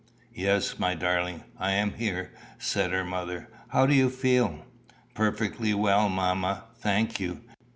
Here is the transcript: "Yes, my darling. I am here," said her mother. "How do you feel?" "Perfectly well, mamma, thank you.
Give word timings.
"Yes, 0.33 0.79
my 0.79 0.95
darling. 0.95 1.43
I 1.59 1.73
am 1.73 1.91
here," 1.93 2.31
said 2.57 2.89
her 2.91 3.05
mother. 3.05 3.49
"How 3.67 3.85
do 3.85 3.93
you 3.93 4.09
feel?" 4.09 4.65
"Perfectly 5.13 5.75
well, 5.75 6.09
mamma, 6.09 6.63
thank 6.79 7.19
you. 7.19 7.43